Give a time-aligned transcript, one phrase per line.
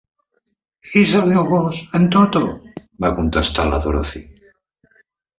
[1.01, 2.41] "És el meu gos, en Toto",
[3.05, 4.23] va contestar la Dorothy.